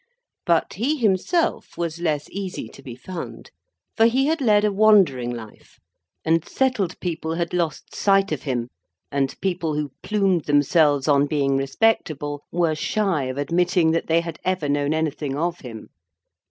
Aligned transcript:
But, 0.47 0.73
he 0.73 0.97
himself 0.97 1.77
was 1.77 1.99
less 1.99 2.27
easy 2.31 2.67
to 2.69 2.81
be 2.81 2.95
found; 2.95 3.51
for, 3.95 4.07
he 4.07 4.25
had 4.25 4.41
led 4.41 4.65
a 4.65 4.71
wandering 4.71 5.29
life, 5.29 5.77
and 6.25 6.43
settled 6.43 6.99
people 6.99 7.35
had 7.35 7.53
lost 7.53 7.93
sight 7.93 8.31
of 8.31 8.41
him, 8.41 8.69
and 9.11 9.39
people 9.41 9.75
who 9.75 9.91
plumed 10.01 10.45
themselves 10.45 11.07
on 11.07 11.27
being 11.27 11.55
respectable 11.55 12.41
were 12.51 12.73
shy 12.73 13.25
of 13.25 13.37
admitting 13.37 13.91
that 13.91 14.07
they 14.07 14.21
had 14.21 14.39
ever 14.43 14.67
known 14.67 14.91
anything 14.95 15.37
of 15.37 15.59
him. 15.59 15.89